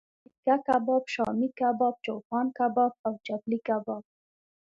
[0.43, 4.03] تیکه کباب، شامی کباب، چوپان کباب او چپلی کباب